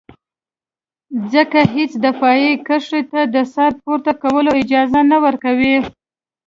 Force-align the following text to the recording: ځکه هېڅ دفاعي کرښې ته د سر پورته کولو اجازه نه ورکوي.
ځکه 1.33 1.59
هېڅ 1.73 1.91
دفاعي 2.05 2.51
کرښې 2.67 3.01
ته 3.11 3.21
د 3.33 3.35
سر 3.53 3.71
پورته 3.83 4.11
کولو 4.21 4.51
اجازه 4.61 5.01
نه 5.11 5.17
ورکوي. 5.25 5.75